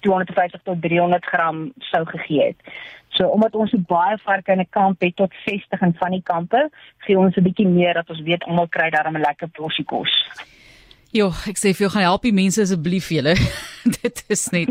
250 0.00 0.62
tot 0.62 0.82
300 0.82 1.24
gram 1.24 1.72
sou 1.78 2.04
gegee 2.04 2.42
het. 2.46 2.56
So 3.08 3.28
omdat 3.28 3.54
ons 3.54 3.70
so 3.70 3.78
baie 3.78 4.18
varke 4.18 4.52
in 4.52 4.60
'n 4.60 4.70
kamp 4.70 5.00
het 5.00 5.16
tot 5.16 5.32
60 5.44 5.80
in 5.80 5.94
van 5.94 6.10
die 6.10 6.22
kampe, 6.22 6.70
gee 6.98 7.18
ons 7.18 7.36
'n 7.36 7.42
bietjie 7.42 7.68
meer 7.68 7.94
dat 7.94 8.10
ons 8.10 8.20
weet 8.20 8.44
almal 8.44 8.68
kry 8.68 8.90
daarmee 8.90 9.22
'n 9.22 9.26
lekker 9.26 9.48
porsie 9.48 9.84
kos. 9.84 10.12
Jo, 11.14 11.28
ek 11.46 11.60
sê 11.60 11.70
vir 11.70 11.84
jou 11.86 11.90
gaan 11.94 12.08
help 12.08 12.24
die 12.26 12.32
mense 12.34 12.58
asseblief 12.64 13.06
julle. 13.14 13.36
dit 14.02 14.22
is 14.34 14.42
net 14.50 14.70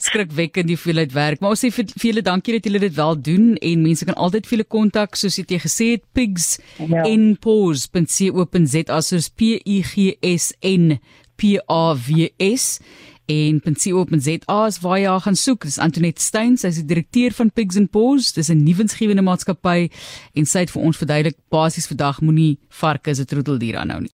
skrikwekkend 0.00 0.70
die 0.70 0.76
hoeveelheid 0.78 1.12
werk. 1.12 1.42
Maar 1.42 1.52
ons 1.52 1.64
sê 1.64 1.68
vir, 1.74 1.90
vir 1.92 2.08
julle 2.08 2.22
dankie 2.24 2.54
dat 2.56 2.64
julle 2.68 2.80
dit 2.80 2.94
wel 2.96 3.18
doen 3.26 3.50
en 3.60 3.82
mense 3.84 4.06
kan 4.08 4.16
altyd 4.16 4.46
vir 4.48 4.56
julle 4.56 4.68
kontak 4.76 5.18
soos 5.20 5.36
jy 5.36 5.58
gesê 5.60 5.90
het 5.96 6.04
pigs 6.16 6.54
Ja. 6.78 7.04
en 7.04 7.34
pause.co.za 7.36 9.00
soos 9.04 9.28
P 9.28 9.58
I 9.60 9.82
G 9.84 10.14
S 10.24 10.54
N 10.64 10.96
P 11.36 11.58
A 11.68 11.92
W 11.98 12.30
S 12.40 12.78
en 13.26 13.60
.co.za 13.64 14.58
is 14.68 14.80
waar 14.84 14.98
jy 15.00 15.06
haar 15.08 15.20
gaan 15.24 15.36
soek. 15.36 15.64
Dis 15.64 15.78
Antoinette 15.80 16.20
Steyn, 16.20 16.58
sy 16.60 16.68
is 16.68 16.80
die 16.82 16.88
direkteur 16.90 17.32
van 17.32 17.50
Pigs 17.50 17.76
and 17.80 17.90
Paws. 17.90 18.32
Dis 18.36 18.50
'n 18.52 18.64
nuwensgewende 18.64 19.22
maatskappy 19.24 19.88
en 20.34 20.44
sy 20.46 20.58
het 20.64 20.70
vir 20.70 20.82
ons 20.82 20.96
verduidelik 20.96 21.36
basies 21.50 21.86
vandag 21.88 22.20
moenie 22.20 22.58
varke 22.68 23.10
as 23.10 23.20
'n 23.20 23.24
troeteldier 23.24 23.76
aanhou 23.80 24.00
nie. 24.00 24.12